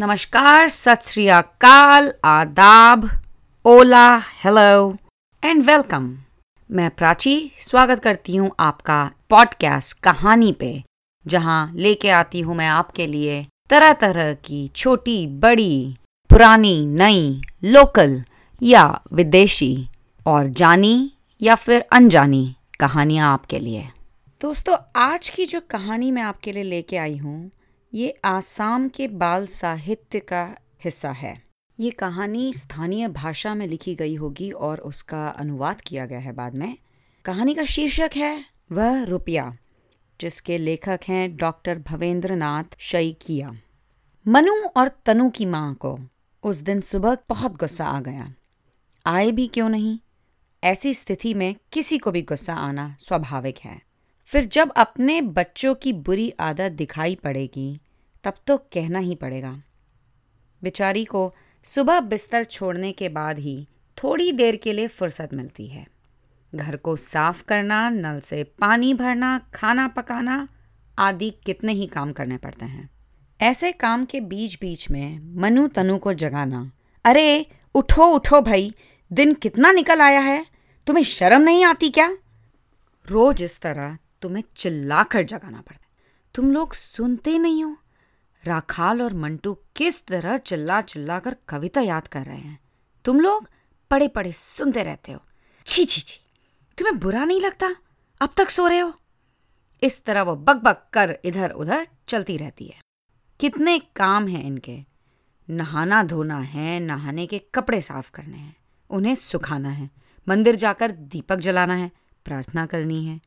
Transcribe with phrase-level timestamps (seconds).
[0.00, 3.08] नमस्कार, सत श्री अकाल, आदाब,
[3.64, 4.94] ओला हेलो
[5.42, 6.06] एंड वेलकम
[6.70, 10.82] मैं प्राची स्वागत करती हूँ आपका पॉडकास्ट कहानी पे,
[11.26, 15.96] जहाँ लेके आती हूँ मैं आपके लिए तरह तरह की छोटी, बड़ी,
[16.30, 18.22] पुरानी, नई लोकल
[18.62, 19.88] या विदेशी
[20.26, 21.12] और जानी
[21.42, 23.88] या फिर अनजानी कहानियाँ आपके लिए।
[24.40, 27.50] दोस्तों, आज की जो कहानी मैं आपके लिए लेके आई हूँ
[27.94, 31.42] ये आसाम के बाल साहित्य का हिस्सा है।
[31.80, 36.54] ये कहानी स्थानीय भाषा में लिखी गई होगी और उसका अनुवाद किया गया है बाद
[36.54, 36.78] में।
[37.24, 39.56] कहानी का शीर्षक है, वह रुपया,
[40.20, 43.56] जिसके लेखक हैं डॉक्टर भवेंद्र नाथ शईकिया
[44.28, 45.98] मनु और तनु की माँ को
[46.42, 48.34] उस दिन सुबह बहुत गुस्सा आ गया।
[49.06, 49.98] आए भी क्यों नहीं?
[50.64, 53.89] ऐसी स्थिति में किसी को भी गुस्सा आना स्वाभाविक है।
[54.32, 57.80] फिर जब अपने बच्चों की बुरी आदत दिखाई पड़ेगी,
[58.24, 59.62] तब तो कहना ही पड़ेगा।
[60.62, 61.34] बेचारी को
[61.64, 63.68] सुबह बिस्तर छोड़ने के बाद ही
[64.04, 65.86] थोड़ी देर के लिए फुर्सत मिलती है।
[66.54, 70.48] घर को साफ़ करना, नल से पानी भरना, खाना पकाना
[70.98, 72.90] आदि कितने ही काम करने पड़ते हैं।
[73.40, 76.72] ऐसे काम के बीच बीच में मनु तनु को जगाना,
[77.04, 78.74] अरे, उठो उठो भाई,
[79.12, 80.46] दिन कितना निकल आया है?
[80.86, 82.16] तुम्हें शर्म नहीं आती क्या?
[83.06, 85.86] रोज इस तरह तुम्हें चिल्लाकर जगाना पड़ता
[86.34, 87.76] तुम लोग सुनते नहीं हो।
[88.44, 92.60] राखाल और मंटू किस तरह चिल्ला चिल्ला कर कविता याद कर रहे हैं।
[93.04, 93.48] तुम लोग
[93.90, 95.20] पड़े पड़े सुनते रहते हो।
[95.66, 96.20] छी छी छी।
[96.78, 97.76] तुम्हें बुरा नहीं लगता?
[98.20, 98.94] अब तक सो रहे हो?
[99.82, 102.80] इस तरह वो बक बक कर इधर उधर चलती रहती है।
[103.40, 104.84] कितने काम हैं इनके।
[105.50, 108.56] नहाना धोना है, नहाने के कपड़े साफ़ करने हैं।
[108.90, 109.90] उन्हें सुखाना है।
[110.28, 111.90] मंदिर जाकर दीपक जलाना है,
[112.24, 113.20] प्रार्थना करनी है।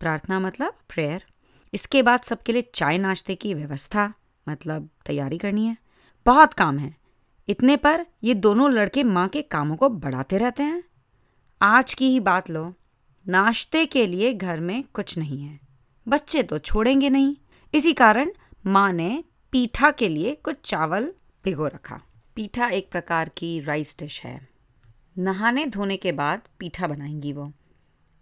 [0.00, 1.24] प्रार्थना मतलब प्रेयर
[1.74, 4.12] इसके बाद सबके लिए चाय नाश्ते की व्यवस्था
[4.48, 5.76] मतलब तैयारी करनी है।
[6.26, 6.96] बहुत काम है।
[7.48, 10.84] इतने पर ये दोनों लड़के माँ के कामों को बढ़ाते रहते हैं।
[11.62, 12.74] आज की ही बात लो।
[13.28, 15.60] नाश्ते के लिए घर में कुछ नहीं है।
[16.08, 17.36] बच्चे तो छोड़ेंगे नहीं।
[17.74, 18.30] इसी कारण
[18.66, 21.12] माँ ने पीठा के लिए कुछ चावल
[21.44, 22.00] भिगो रखा।
[22.34, 24.48] पीठा एक प्रकार की राइस डिश है।
[25.18, 27.52] नहाने धोने के बाद पीठा बनाएँगी वो।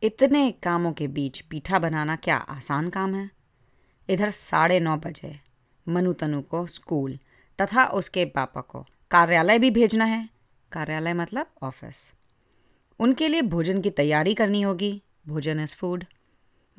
[0.03, 3.31] इतने कामों के बीच पीठा बनाना क्या आसान काम है?
[4.09, 5.41] इधर साढ़े नौ बजे
[5.89, 7.19] मनु तनु को स्कूल
[7.61, 10.29] तथा उसके पापा को कार्यालय भी भेजना है।
[10.73, 12.13] कार्यालय मतलब ऑफ़िस।
[13.01, 16.05] उनके लिए भोजन की तैयारी करनी होगी। भोजन इज़ फ़ूड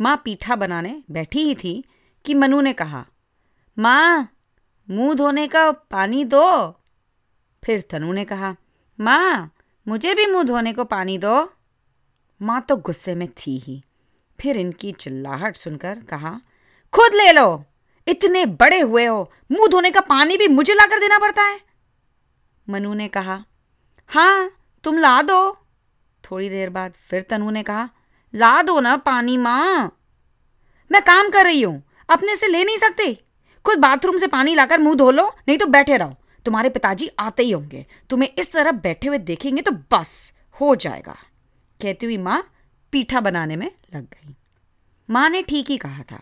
[0.01, 1.83] माँ पीठा बनाने बैठी ही थी
[2.25, 3.05] कि मनु ने कहा,
[3.79, 4.29] माँ,
[4.89, 6.71] मुँह धोने का पानी दो।
[7.63, 8.55] फिर तनु ने कहा,
[8.99, 9.53] माँ,
[9.87, 11.53] मुझे भी मुँह धोने को पानी दो।
[12.41, 13.81] माँ तो गुस्से में थी ही।
[14.39, 16.29] फिर इनकी चिल्लाहट सुनकर कहा,
[16.93, 17.63] खुद ले लो,
[18.07, 21.59] इतने बड़े हुए हो, मुँह धोने का पानी भी मुझे लाकर देना पड़ता है।
[22.67, 23.43] मनु ने कहा
[24.09, 24.51] हाँ
[24.83, 25.57] तुम ला दो।
[26.23, 27.89] थोड़ी देर बाद फिर तनु ने कहा,
[28.33, 29.97] ला दो ना पानी, माँ।
[30.91, 33.13] मैं काम कर रही हूँ, अपने से ले नहीं सकते।
[33.65, 37.43] खुद बाथरूम से पानी लाकर मुँह धो लो, नहीं तो बैठे रहो। तुम्हारे पिताजी आते
[37.43, 41.15] ही होंगे। तुम्हें इस तरह बैठे हुए देखेंगे तो बस हो जाएगा।
[41.81, 42.41] कहती हुई माँ
[42.93, 44.35] पीठा बनाने में लग गई।
[45.09, 46.21] माँ ने ठीक ही कहा था।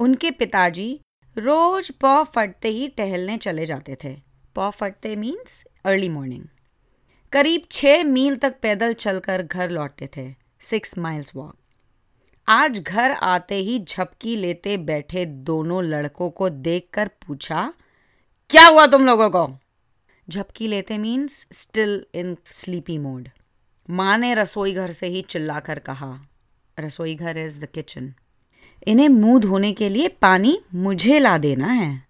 [0.00, 1.00] उनके पिताजी
[1.36, 4.14] रोज पौ फटते ही टहलने चले जाते थे।
[4.56, 6.44] पौ फटते मीन्स अर्ली मॉर्निंग
[7.32, 11.56] करीब छः मील तक पैदल चलकर घर लौटते थे। सिक्स माइल्स वॉक
[12.48, 17.72] आज घर आते ही झपकी लेते बैठे दोनों लड़कों को देखकर पूछा,
[18.50, 19.46] क्या हुआ तुम लोगों को?
[20.28, 23.28] झपकी लेते means still in sleepy mode
[23.90, 26.18] माँ ने रसोई घर से ही चिल्लाकर कहा,
[26.76, 28.12] रसोई घर इज़ द किचन
[28.86, 32.02] इन्हें मुँह धोने के लिए पानी मुझे ला देना है.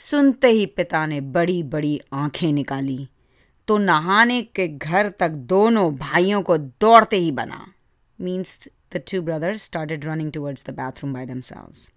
[0.00, 3.08] सुनते ही पिता ने बड़ी बड़ी आँखें निकाली
[3.68, 7.66] तो नहाने के घर तक दोनों भाइयों को दौड़ते ही बना।
[8.18, 8.60] Means
[8.94, 11.88] the two brothers started running towards the bathroom by themselves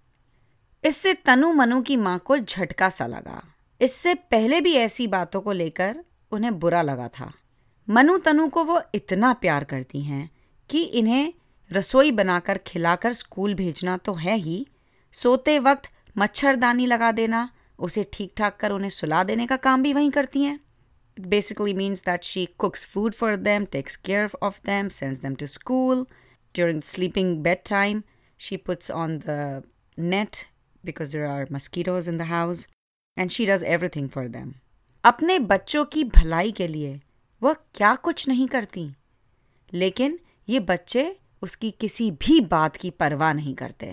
[0.84, 3.42] इससे तनु मनु की माँ को झटका सा लगा।
[3.82, 7.32] इससे पहले भी ऐसी बातों को लेकर उन्हें बुरा लगा था।
[7.90, 10.30] मनु तनु को वो इतना प्यार करती हैं
[10.70, 11.34] कि इन्हें
[11.72, 14.66] रसोई बनाकर खिलाकर स्कूल भेजना तो है ही।
[15.14, 17.50] सोते वक्त मच्छरदानी लगा देना,
[17.80, 20.60] उसे ठीक ठाक कर उन्हें सुला देने का काम भी वहीं करती हैं।
[21.18, 25.48] Basically means that she cooks food for them takes care of them sends them to
[25.48, 26.06] school
[26.56, 28.02] during sleeping bed time
[28.40, 29.64] she puts on the
[29.98, 30.46] net
[30.84, 32.68] because there are mosquitoes in the house
[33.18, 34.54] and she does everything for them
[35.04, 37.00] अपने बच्चों की भलाई के लिए
[37.42, 38.90] वह क्या कुछ नहीं करती।
[39.74, 40.20] लेकिन
[40.50, 43.86] ये बच्चे उसकी किसी भी बात की परवाह नहीं करते।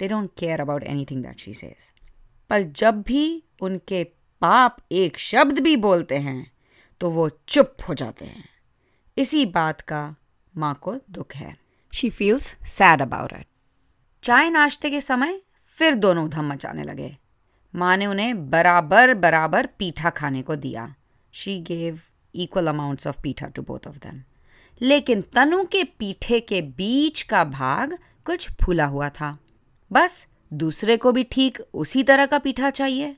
[0.00, 1.90] They don't care about anything that she says
[2.50, 4.02] पर जब भी उनके
[4.42, 6.50] पाप एक शब्द भी बोलते हैं
[7.00, 8.48] तो वो चुप हो जाते हैं।
[9.16, 10.14] इसी बात का
[10.54, 11.56] माँ को दुख है।
[11.92, 13.46] She feels sad about it
[14.22, 15.40] चाय नाश्ते के समय
[15.78, 17.16] फिर दोनों धम मचाने लगे।
[17.74, 20.94] माँ ने उन्हें बराबर बराबर पीठा खाने को दिया।
[21.34, 22.00] She gave
[22.36, 24.22] equal amounts of pitha to both of them
[24.80, 27.96] लेकिन तनु के पीठे के बीच का भाग
[28.26, 29.36] कुछ फूला हुआ था।
[29.90, 33.16] बस दूसरे को भी ठीक उसी तरह का पीठा चाहिए।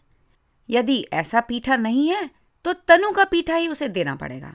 [0.69, 2.29] यदि ऐसा पीठा नहीं है
[2.65, 4.55] तो तनु का पीठा ही उसे देना पड़ेगा।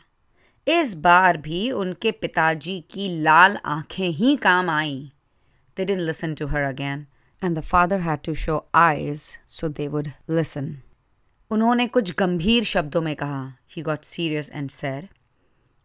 [0.67, 4.95] इस बार भी उनके पिताजी की लाल आँखें ही काम आई।
[5.77, 7.05] They didn't listen to her again
[7.41, 10.75] and the father had to show eyes so they would listen
[11.53, 15.09] उन्होंने कुछ गंभीर शब्दों में कहा। ही गॉट सीरियस एंड सैर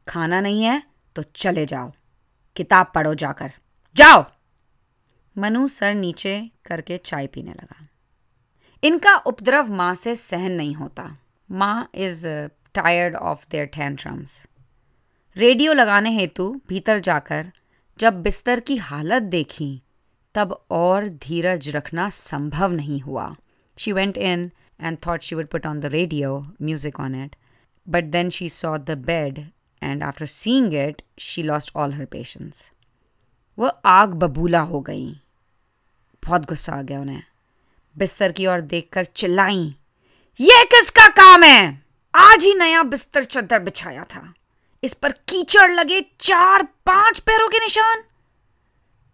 [0.09, 0.83] खाना नहीं है
[1.17, 1.93] तो चले जाओ।
[2.57, 3.53] किताब पढ़ो जाकर।
[3.97, 4.25] जाओ!
[5.39, 7.89] मनु सर नीचे करके चाय पीने लगा।
[8.85, 11.19] इनका उपद्रव माँ से सहन नहीं होता।
[11.51, 12.27] Maa is
[12.75, 14.47] tired of their tantrums
[15.37, 17.53] radio लगाने हेतु भीतर जाकर
[17.99, 19.83] जब बिस्तर की हालत देखी,
[20.35, 23.37] तब और धीरज रखना संभव नहीं हुआ।
[23.79, 24.51] She went in
[24.81, 27.37] and thought she would put on the radio music on it
[27.89, 29.39] but then she saw the bed
[29.83, 32.71] and after seeing it she lost all her patience
[33.59, 35.21] वो आग बबूला हो गई।
[36.25, 37.23] बहुत गुस्सा आ गया उन्हें।
[37.99, 39.77] बिस्तर की ओर देखकर चिल्लाई।
[40.41, 41.83] ये किसका काम है?
[42.15, 44.35] आज ही नया बिस्तर चद्दर बिछाया था।
[44.83, 48.03] इस पर कीचड़ लगे चार पाँच पैरों के निशान।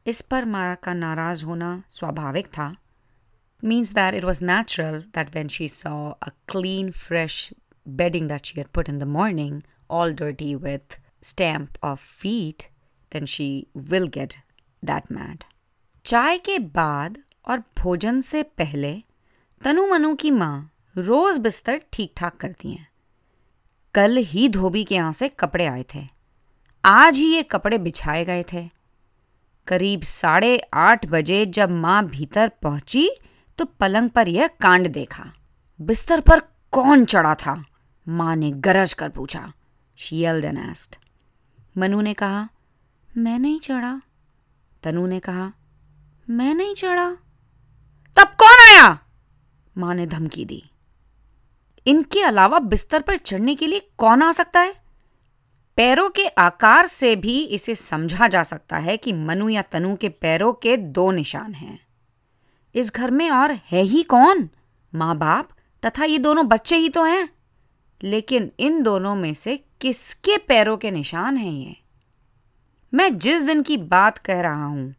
[0.06, 2.74] इस पर मारा का नाराज़ होना स्वाभाविक था।
[3.64, 7.52] Means that it was natural that when she saw a clean, fresh
[7.86, 12.68] bedding that she had put in the morning, all dirty with stamp of feet,
[13.12, 14.36] then she will get
[14.82, 15.44] that mad.
[16.04, 17.18] चाय के बाद
[17.48, 18.92] और भोजन से पहले
[19.62, 20.56] तनु मनु की माँ
[20.96, 22.86] रोज बिस्तर ठीक ठाक करती हैं
[23.94, 26.02] कल ही धोबी के यहाँ से कपड़े आए थे
[26.84, 28.68] आज ही ये कपड़े बिछाए गए थे
[29.66, 33.08] करीब साढ़े आठ बजे जब माँ भीतर पहुँची
[33.58, 35.32] तो पलंग पर यह कांड देखा।
[35.80, 36.40] बिस्तर पर
[36.70, 37.64] कौन चढ़ा था?
[38.08, 39.52] माँ ने गरज कर पूछा।
[39.96, 40.96] शील्ड एंड एस्ट
[41.78, 42.48] मनु ने कहा,
[43.16, 44.00] मैं नहीं चढ़ा।
[44.82, 45.52] तनु ने कहा,
[46.30, 47.10] मैं नहीं चढ़ा।
[48.16, 48.98] तब कौन आया?
[49.78, 50.70] माँ ने धमकी दी।
[51.86, 54.84] इनके अलावा बिस्तर पर चढ़ने के लिए कौन आ सकता है?
[55.76, 60.08] पैरों के आकार से भी इसे समझा जा सकता है कि मनु या तनु के
[60.08, 61.86] पैरों के दो निशान हैं।
[62.74, 64.48] इस घर में और है ही कौन?
[64.92, 65.48] माँ बाप
[65.82, 67.28] तथा ये दोनों बच्चे ही तो हैं।
[68.02, 71.76] लेकिन इन दोनों में से किसके पैरों के निशान हैं ये?
[72.92, 74.94] मैं जिस दिन की बात कह रहा हूँ,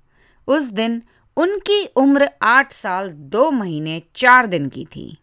[0.47, 1.01] उस दिन
[1.37, 5.17] उनकी उम्र आठ साल दो महीने चार दिन की थी।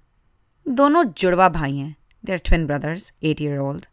[0.66, 1.94] दोनों जुड़वा भाई हैं
[2.24, 3.86] they're twin brothers eight year old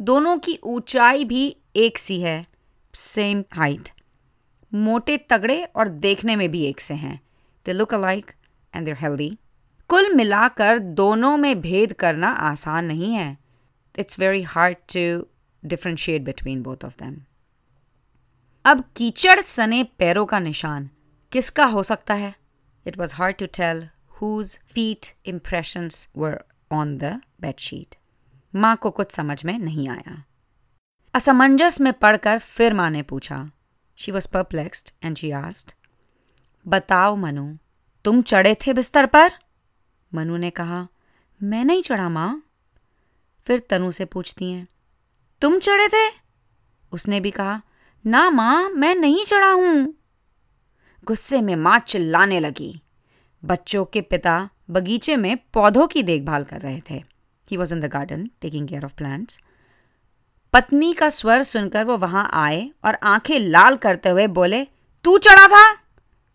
[0.00, 2.46] दोनों की ऊंचाई भी एक सी है
[2.94, 3.88] सेम हाइट
[4.72, 7.20] मोटे तगड़े और देखने में भी एक से हैं।
[7.66, 8.32] They look alike
[8.74, 9.30] and they're healthy
[9.90, 13.36] कुल मिलाकर दोनों में भेद करना आसान नहीं है।
[13.98, 15.26] It's very hard to
[15.62, 17.16] differentiate between both of them
[18.64, 20.88] अब कीचड़ सने पैरों का निशान
[21.32, 22.34] किसका हो सकता है?
[22.86, 23.88] It was hard to tell
[24.20, 27.94] whose feet impressions were on the bedsheet
[28.54, 30.22] माँ को कुछ समझ में नहीं आया।
[31.14, 33.50] असमंजस में पढ़कर फिर माँ ने पूछा।
[33.98, 35.74] She was perplexed and she asked
[36.68, 37.56] बताओ मनु,
[38.04, 39.30] तुम चढ़े थे बिस्तर पर?
[40.14, 40.86] मनु ने कहा,
[41.40, 42.42] मैं नहीं चढ़ा माँ।
[43.46, 44.66] फिर तनु से पूछती हैं,
[45.42, 46.10] तुम चढ़े थे?
[46.92, 47.60] उसने भी कहा,
[48.04, 49.94] ना माँ, मैं नहीं चढ़ा हूँ।
[51.04, 52.82] गुस्से में माँ चिल्लाने लगी।
[53.42, 57.02] बच्चों के पिता बगीचे में पौधों की देखभाल कर रहे थे।
[57.48, 59.40] He was in the garden taking care of plants
[60.52, 64.64] पत्नी का स्वर सुनकर वो वहाँ आए और आँखें लाल करते हुए बोले,
[65.04, 65.87] तू चढ़ा था?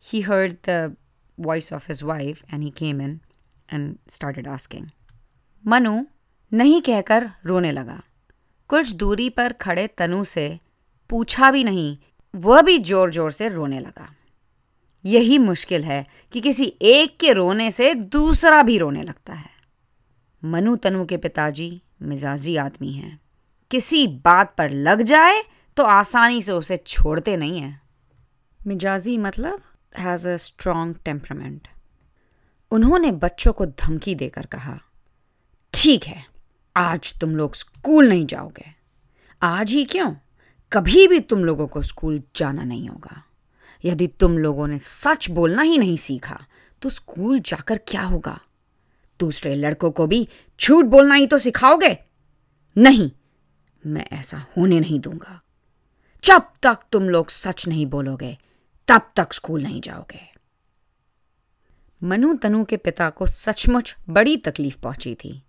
[0.05, 0.95] He heard the
[1.37, 3.19] voice of his wife and he came in
[3.69, 4.87] and started asking
[5.65, 6.01] Manu
[6.51, 8.01] नहीं कहकर रोने लगा।
[8.69, 10.59] कुछ दूरी पर खड़े तनु से
[11.09, 11.97] पूछा भी नहीं,
[12.33, 14.09] वह भी ज़ोर ज़ोर से रोने लगा।
[15.05, 19.49] यही मुश्किल है कि किसी एक के रोने से दूसरा भी रोने लगता है।
[20.43, 23.19] मनु तनु के पिताजी मिजाजी आदमी हैं।
[23.71, 25.43] किसी बात पर लग जाए
[25.77, 27.81] तो आसानी से उसे छोड़ते नहीं हैं।
[28.59, 29.61] मिजाजी मतलब?
[29.97, 31.67] हैज़ अ स्ट्रॉन्ग टेम्परामेंट
[32.71, 34.79] उन्होंने बच्चों को धमकी देकर कहा,
[35.73, 36.25] ठीक है,
[36.75, 38.65] आज तुम लोग स्कूल नहीं जाओगे।
[39.41, 40.13] आज ही क्यों?
[40.71, 43.23] कभी भी तुम लोगों को स्कूल जाना नहीं होगा।
[43.85, 46.45] यदि तुम लोगों ने सच बोलना ही नहीं सीखा
[46.81, 48.39] तो स्कूल जाकर क्या होगा?
[49.19, 50.27] दूसरे लड़कों को भी
[50.61, 51.97] झूठ बोलना ही तो सिखाओगे?
[52.77, 53.11] नहीं,
[53.85, 55.41] मैं ऐसा होने नहीं दूँगा।
[56.23, 58.37] जब तक तुम लोग सच नहीं बोलोगे
[58.87, 60.21] तब तक स्कूल नहीं जाओगे।
[62.01, 65.43] मनु तनु के पिता को सचमुच बड़ी तकलीफ़ पहुँची थी।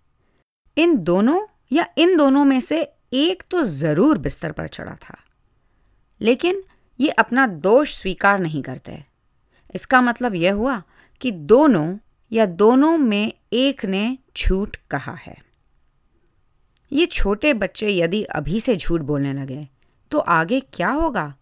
[0.77, 2.81] इन दोनों या इन दोनों में से
[3.13, 5.17] एक तो ज़रूर बिस्तर पर चढ़ा था।
[6.21, 6.63] लेकिन
[6.99, 9.03] ये अपना दोष स्वीकार नहीं करते।
[9.75, 10.81] इसका मतलब यह हुआ
[11.21, 11.97] कि दोनों
[12.31, 15.35] या दोनों में एक ने झूठ कहा है।
[16.91, 19.67] ये छोटे बच्चे यदि अभी से झूठ बोलने लगे
[20.11, 21.33] तो आगे क्या होगा?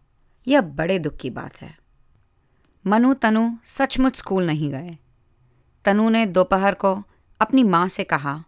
[0.47, 1.82] यह बड़े दुख की बात है।
[2.85, 4.97] मनु तनु सचमुच स्कूल नहीं गए।
[5.85, 6.95] तनु ने दोपहर को
[7.39, 8.43] अपनी माँ से कहा,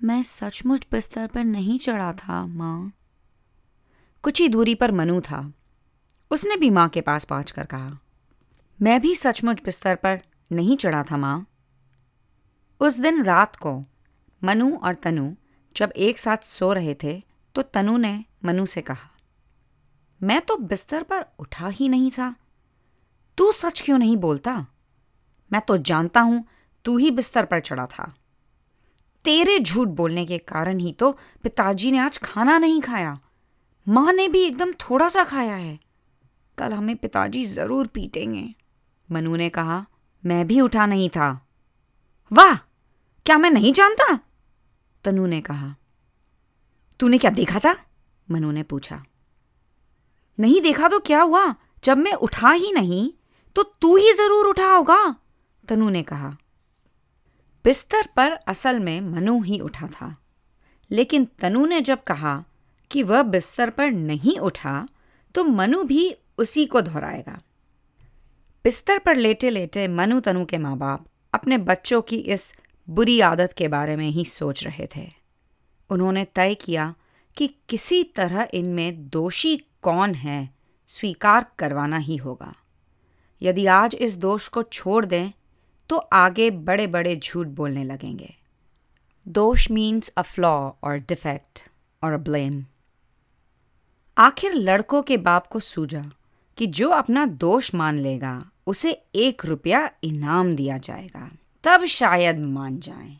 [0.00, 2.92] मैं सचमुच बिस्तर पर नहीं चढ़ा था, माँ।
[4.24, 5.52] कुछ ही दूरी पर मनु था।
[6.30, 7.98] उसने भी माँ के पास पहुंचकर कहा,
[8.78, 11.46] मैं भी सचमुच बिस्तर पर नहीं चढ़ा था, माँ।
[12.80, 13.72] उस दिन रात को
[14.42, 15.32] मनु और तनु
[15.76, 17.22] जब एक साथ सो रहे थे
[17.54, 19.08] तो तनु ने मनु से कहा,
[20.20, 22.34] मैं तो बिस्तर पर उठा ही नहीं था।
[23.38, 24.66] तू सच क्यों नहीं बोलता?
[25.52, 26.44] मैं तो जानता हूँ
[26.84, 28.14] तू ही बिस्तर पर चढ़ा था।
[29.24, 33.20] तेरे झूठ बोलने के कारण ही तो पिताजी ने आज खाना नहीं खाया।
[33.88, 35.78] माँ ने भी एकदम थोड़ा सा खाया है।
[36.58, 38.54] कल हमें पिताजी ज़रूर पीटेंगे।
[39.10, 39.86] मनु ने कहा,
[40.26, 41.46] मैं भी उठा नहीं था।
[42.32, 42.56] वाह!
[43.26, 44.18] क्या मैं नहीं जानता?
[45.04, 45.74] तनु ने कहा।
[47.00, 47.76] तूने क्या देखा था?
[48.30, 49.04] मनु ने पूछा।
[50.40, 51.54] नहीं देखा तो क्या हुआ?
[51.84, 53.12] जब मैं उठा ही नहीं
[53.58, 55.16] तो तू ही ज़रूर उठा होगा,
[55.68, 56.28] तनु ने कहा।
[57.64, 60.16] बिस्तर पर असल में मनु ही उठा था।
[60.90, 62.44] लेकिन तनु ने जब कहा
[62.90, 64.88] कि वह बिस्तर पर नहीं उठा
[65.34, 67.40] तो मनु भी उसी को दोहराएगा।
[68.64, 72.54] बिस्तर पर लेटे लेटे मनु तनु के माँ बाप अपने बच्चों की इस
[72.88, 75.08] बुरी आदत के बारे में ही सोच रहे थे।
[75.90, 76.94] उन्होंने तय किया
[77.36, 80.54] कि किसी तरह इनमें दोषी कौन है,
[80.86, 82.54] स्वीकार करवाना ही होगा।
[83.42, 85.30] यदि आज इस दोष को छोड़ दें
[85.88, 88.34] तो आगे बड़े बड़े झूठ बोलने लगेंगे।
[89.28, 91.62] दोष मीन्स अ फ्लॉ और डिफेक्ट
[92.02, 92.64] और अ ब्लेम
[94.18, 96.10] आखिर लड़कों के बाप को सूझा
[96.56, 101.30] कि जो अपना दोष मान लेगा, उसे एक रुपया इनाम दिया जाएगा।
[101.64, 103.16] तब शायद मान जाए।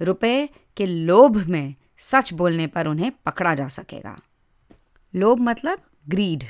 [0.00, 4.18] रुपए के लोभ में सच बोलने पर उन्हें पकड़ा जा सकेगा।
[5.14, 6.44] लोभ मतलब ग्रीड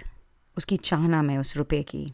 [0.56, 2.12] उसकी चाहना में उस रुपए की।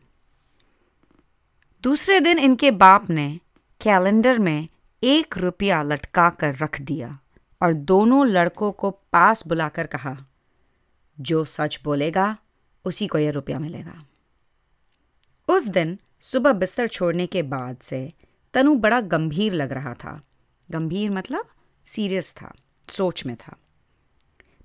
[1.84, 3.40] दूसरे दिन इनके बाप ने
[3.80, 4.68] कैलेंडर में
[5.02, 7.18] एक रुपया लटका कर रख दिया
[7.62, 10.16] और दोनों लड़कों को पास बुलाकर कहा,
[11.20, 12.36] जो सच बोलेगा,
[12.84, 14.04] उसी को यह रुपया मिलेगा.
[15.48, 18.12] उस दिन सुबह बिस्तर छोड़ने के बाद से
[18.54, 20.22] तनु बड़ा गंभीर लग रहा था।
[20.70, 21.46] गंभीर मतलब
[21.84, 22.54] सीरियस था,
[22.88, 23.56] सोच में था।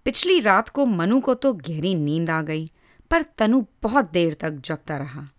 [0.06, 2.72] पिछली रात को मनु को तो गहरी नींद आ गई,
[3.12, 5.30] पर तनु बहुत देर तक जगता रहा।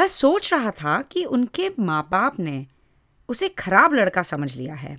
[0.00, 2.66] वह सोच रहा था कि उनके माँ बाप ने
[3.28, 4.96] उसे खराब लड़का समझ लिया है।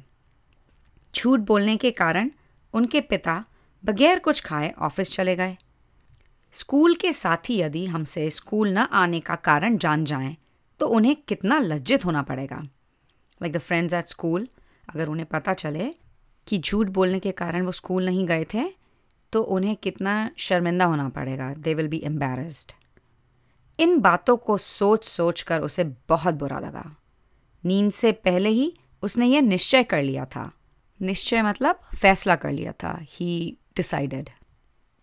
[1.13, 2.29] झूठ बोलने के कारण
[2.73, 3.43] उनके पिता
[3.83, 5.57] बगैर कुछ खाए ऑफ़िस चले गए।
[6.53, 10.35] स्कूल के साथी यदि हमसे स्कूल न आने का कारण जान जाएँ
[10.79, 14.47] तो उन्हें कितना लज्जित होना पड़ेगा। Like the friends at school
[14.87, 15.89] अगर उन्हें पता चले
[16.47, 18.67] कि झूठ बोलने के कारण वो स्कूल नहीं गए थे
[19.33, 22.71] तो उन्हें कितना शर्मिंदा होना पड़ेगा। दे विल बी एम्बेरस्ड
[23.81, 26.83] इन बातों को सोच सोच कर उसे बहुत बुरा लगा।
[27.65, 28.73] नींद से पहले ही
[29.03, 30.51] उसने यह निश्चय कर लिया था।
[30.99, 34.29] निश्चय मतलब फैसला कर लिया था। ही डिसाइडेड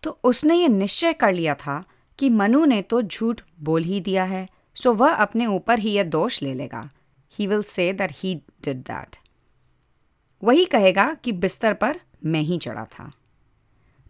[0.03, 1.83] तो उसने ये निश्चय कर लिया था
[2.19, 6.03] कि मनु ने तो झूठ बोल ही दिया है सो वह अपने ऊपर ही यह
[6.03, 6.89] दोष ले लेगा।
[7.33, 9.17] He will say that he did that
[10.43, 13.11] वही कहेगा कि बिस्तर पर मैं ही चढ़ा था।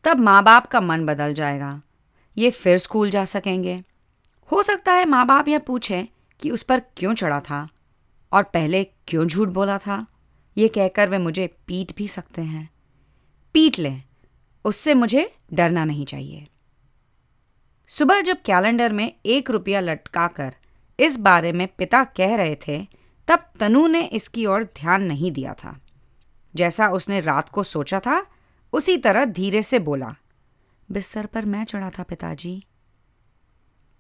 [0.03, 1.81] तब माँ बाप का मन बदल जाएगा।
[2.37, 3.83] ये फिर स्कूल जा सकेंगे।
[4.51, 6.05] हो सकता है माँ बाप यह पूछें
[6.39, 7.67] कि उस पर क्यों चढ़ा था
[8.31, 10.05] और पहले क्यों झूठ बोला था।
[10.57, 12.69] ये कहकर वे मुझे पीट भी सकते हैं।
[13.53, 14.03] पीट लें,
[14.65, 16.47] उससे मुझे डरना नहीं चाहिए।
[17.87, 20.55] सुबह जब कैलेंडर में एक रुपया लटकाकर
[20.99, 22.87] इस बारे में पिता कह रहे थे,
[23.27, 25.79] तब तनु ने इसकी ओर ध्यान नहीं दिया था।
[26.55, 28.25] जैसा उसने रात को सोचा था,
[28.73, 30.15] उसी तरह धीरे से बोला,
[30.91, 32.63] बिस्तर पर मैं चढ़ा था पिताजी।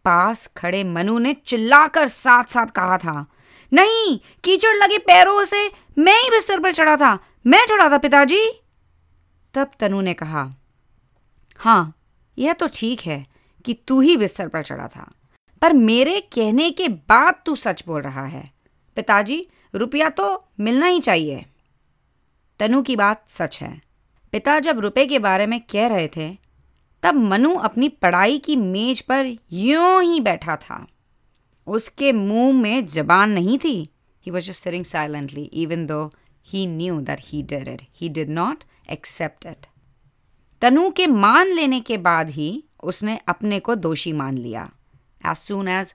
[0.09, 3.25] पास खड़े मनु ने चिल्लाकर साथ साथ कहा था,
[3.71, 8.41] नहीं, कीचड़ लगे पैरों से मैं ही बिस्तर पर चढ़ा था, मैं चढ़ा था, पिताजी।
[9.53, 10.49] तब तनु ने कहा
[11.59, 11.93] हाँ
[12.37, 13.25] यह तो ठीक है
[13.65, 15.09] कि तू ही बिस्तर पर चढ़ा था,
[15.61, 18.49] पर मेरे कहने के बाद तू सच बोल रहा है।
[18.97, 21.45] पिताजी, रुपया तो मिलना ही चाहिए।
[22.59, 23.79] तनु की बात सच है।
[24.33, 26.29] पिता जब रुपए के बारे में कह रहे थे
[27.03, 30.85] तब मनु अपनी पढ़ाई की मेज पर यूँ ही बैठा था।
[31.67, 33.77] उसके मुँह में जबान नहीं थी।
[34.25, 36.05] He was just sitting silently even though
[36.47, 39.65] he knew that he did it he did not accept it
[40.61, 42.51] Tanu के मान लेने के बाद ही
[42.83, 44.69] उसने अपने को दोषी मान लिया।
[45.25, 45.93] As soon as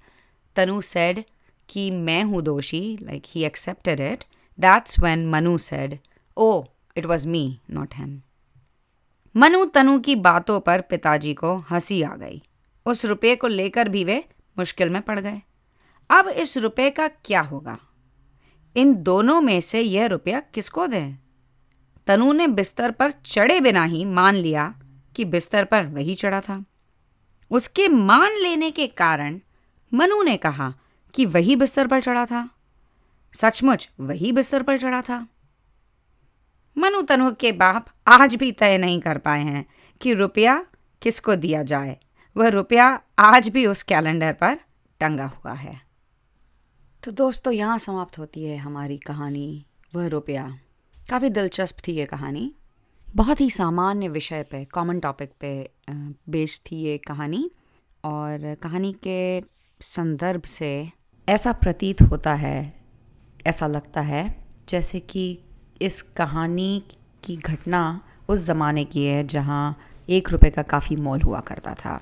[0.56, 1.22] Tanu said
[1.68, 4.24] कि मैं हूँ दोषी like he accepted it
[4.58, 5.98] that's when Manu said
[6.36, 6.64] oh
[6.96, 8.20] it was me not him
[9.36, 12.42] Manu Tanu की बातों पर पिताजी को हँसी आ गई।
[12.86, 14.24] उस रुपये को लेकर भी वे
[14.58, 15.42] मुश्किल में पड़ गए।
[16.10, 17.78] अब इस रुपये का क्या होगा?
[18.76, 21.14] इन दोनों में से यह रुपया किसको दें?
[22.06, 24.74] तनु ने बिस्तर पर चढ़े बिना ही मान लिया
[25.16, 26.64] कि बिस्तर पर वही चढ़ा था।
[27.50, 29.40] उसके मान लेने के कारण
[29.94, 30.74] मनु ने कहा
[31.14, 32.50] कि वही बिस्तर पर चढ़ा था।
[33.32, 35.28] सचमुच वही बिस्तर पर चढ़ा था।
[36.76, 39.66] मनु तनु के बाप आज भी तय नहीं कर पाए हैं
[40.00, 40.66] कि रुपया
[41.02, 41.96] किसको दिया जाए।
[42.36, 44.54] वह रुपया आज भी उस कैलेंडर पर
[45.00, 45.80] टंगा हुआ है।
[47.02, 50.58] तो दोस्तों, यहाँ समाप्त होती है हमारी कहानी, वह रुपया।
[51.10, 52.54] काफ़ी दिलचस्प थी ये कहानी।
[53.16, 55.70] बहुत ही सामान्य विषय पे कॉमन टॉपिक पे
[56.28, 57.50] बेस्ड थी ये कहानी।
[58.04, 59.42] और कहानी के
[59.80, 60.90] संदर्भ से
[61.28, 62.84] ऐसा प्रतीत होता है,
[63.46, 65.43] ऐसा लगता है, जैसे कि
[65.82, 66.82] इस कहानी
[67.24, 69.78] की घटना उस ज़माने की है जहाँ
[70.10, 72.00] एक रुपये का काफ़ी मोल हुआ करता था।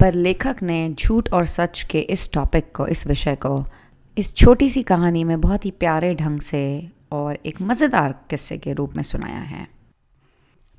[0.00, 3.64] पर लेखक ने झूठ और सच के इस टॉपिक को, इस विषय को,
[4.16, 8.72] इस छोटी सी कहानी में बहुत ही प्यारे ढंग से और एक मज़ेदार किस्से के
[8.72, 9.66] रूप में सुनाया है।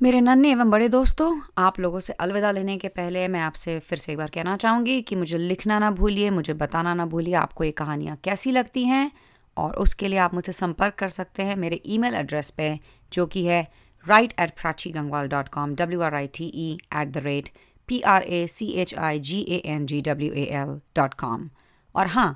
[0.01, 3.97] मेरे नन्हे एवं बड़े दोस्तों, आप लोगों से अलविदा लेने के पहले मैं आपसे फिर
[3.97, 7.63] से एक बार कहना चाहूँगी कि मुझे लिखना ना भूलिए, मुझे बताना ना भूलिए आपको
[7.63, 9.11] ये कहानियाँ कैसी लगती हैं।
[9.57, 12.79] और उसके लिए आप मुझे संपर्क कर सकते हैं। मेरे ईमेल एड्रेस पे,
[13.11, 13.61] जो कि है
[14.05, 17.50] write at Prachi Gangwal dot com W R I T E at the rate
[17.89, 21.50] P R A C H I G A N G W A L dot com
[21.96, 22.29] और हाँ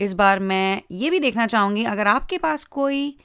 [0.00, 3.16] इस बार मैं ये भी देखना चाहूँगी, अगर आपके पास कोई,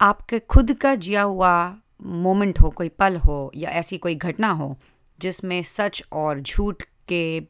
[0.00, 1.54] आपके खुद का जिया हुआ
[2.02, 4.76] मोमेंट हो, कोई पल हो या ऐसी कोई घटना हो,
[5.18, 7.40] जिसमें सच और झूठ के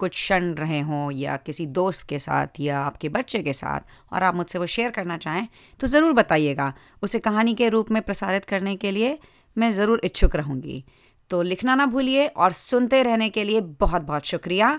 [0.00, 3.80] कुछ क्षण रहे हों या किसी दोस्त के साथ या आपके बच्चे के साथ
[4.12, 5.46] और आप मुझसे वो शेयर करना चाहें
[5.80, 9.18] तो ज़रूर बताइएगा। उसे कहानी के रूप में प्रसारित करने के लिए
[9.56, 10.84] मैं ज़रूर इच्छुक रहूँगी।
[11.30, 14.78] तो लिखना ना भूलिए और सुनते रहने के लिए बहुत बहुत शुक्रिया।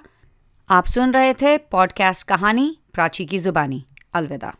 [0.69, 4.53] आप सुन रहे थे पॉडकास्ट कहानी, प्राची की ज़ुबानी। अलविदा।